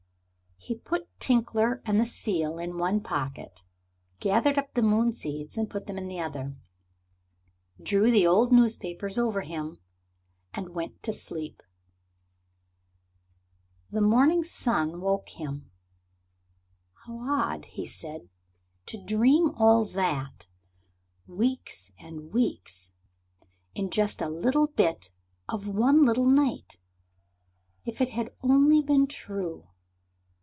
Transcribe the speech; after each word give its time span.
He 0.63 0.75
put 0.75 1.09
Tinkler 1.19 1.81
and 1.87 1.99
the 1.99 2.05
seal 2.05 2.59
in 2.59 2.77
one 2.77 3.01
pocket, 3.01 3.63
gathered 4.19 4.59
up 4.59 4.75
the 4.75 4.83
moon 4.83 5.11
seeds 5.11 5.57
and 5.57 5.67
put 5.67 5.87
them 5.87 5.97
in 5.97 6.07
the 6.07 6.19
other, 6.19 6.55
drew 7.81 8.11
the 8.11 8.27
old 8.27 8.51
newspapers 8.51 9.17
over 9.17 9.41
him 9.41 9.79
and 10.53 10.75
went 10.75 11.01
to 11.01 11.13
sleep. 11.13 11.63
The 13.89 14.01
morning 14.01 14.43
sun 14.43 15.01
woke 15.01 15.29
him. 15.29 15.71
"How 17.07 17.17
odd," 17.21 17.65
said 17.83 18.21
he, 18.21 18.27
"to 18.85 19.03
dream 19.03 19.49
all 19.55 19.83
that 19.83 20.45
weeks 21.25 21.89
and 21.97 22.31
weeks, 22.31 22.91
in 23.73 23.89
just 23.89 24.21
a 24.21 24.29
little 24.29 24.67
bit 24.67 25.11
of 25.49 25.67
one 25.67 26.05
little 26.05 26.29
night! 26.29 26.77
If 27.83 27.99
it 27.99 28.09
had 28.09 28.29
only 28.43 28.83
been 28.83 29.07
true!" 29.07 29.63